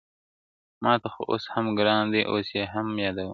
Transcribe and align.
ماته 0.83 1.07
خو 1.13 1.21
اوس 1.31 1.43
هم 1.53 1.65
گران 1.77 2.03
دى 2.13 2.21
اوس 2.31 2.47
يې 2.57 2.63
هم 2.73 2.87
يادوم. 3.05 3.29